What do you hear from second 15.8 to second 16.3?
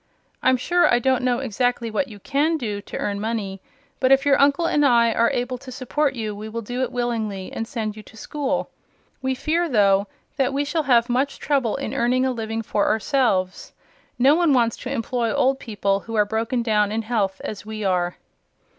who are